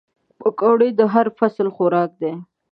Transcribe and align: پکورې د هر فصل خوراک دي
پکورې 0.39 0.89
د 0.99 1.01
هر 1.13 1.27
فصل 1.37 1.67
خوراک 1.75 2.11
دي 2.21 2.33